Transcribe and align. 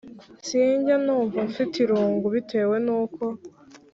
Sinjya 0.47 0.95
numva 1.05 1.37
mfite 1.49 1.75
irungu 1.83 2.25
bitewe 2.35 2.75
n 2.85 2.87
uko 2.99 3.23